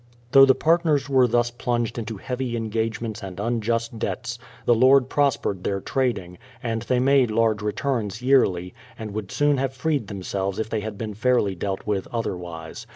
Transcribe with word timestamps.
Though 0.31 0.47
the 0.47 0.55
partners 0.55 1.07
were 1.07 1.27
thus 1.27 1.51
plunged 1.51 1.99
into 1.99 2.17
heavy 2.17 2.57
engagements 2.57 3.21
and 3.21 3.39
unjust 3.39 3.99
debts, 3.99 4.39
the 4.65 4.73
Lord 4.73 5.09
prospered 5.09 5.63
their 5.63 5.79
trading, 5.79 6.39
and 6.63 6.81
they 6.81 6.99
made 6.99 7.29
large 7.29 7.61
returns 7.61 8.19
yearly, 8.19 8.73
and 8.97 9.11
would 9.13 9.31
soon 9.31 9.57
have 9.57 9.75
freed 9.75 10.07
themselves 10.07 10.57
if 10.57 10.71
they 10.71 10.79
had 10.79 10.97
been 10.97 11.13
fairly 11.13 11.53
dealt 11.53 11.85
with 11.85 12.07
otherwise. 12.11 12.87